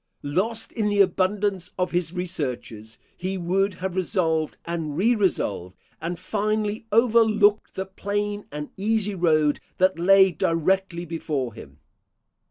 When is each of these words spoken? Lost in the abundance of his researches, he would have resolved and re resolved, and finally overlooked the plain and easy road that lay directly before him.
Lost 0.23 0.71
in 0.71 0.87
the 0.89 0.99
abundance 0.99 1.69
of 1.77 1.91
his 1.91 2.11
researches, 2.11 2.97
he 3.15 3.37
would 3.37 3.75
have 3.75 3.95
resolved 3.95 4.57
and 4.65 4.97
re 4.97 5.13
resolved, 5.13 5.75
and 6.01 6.17
finally 6.17 6.87
overlooked 6.91 7.75
the 7.75 7.85
plain 7.85 8.47
and 8.51 8.71
easy 8.77 9.13
road 9.13 9.59
that 9.77 9.99
lay 9.99 10.31
directly 10.31 11.05
before 11.05 11.53
him. 11.53 11.77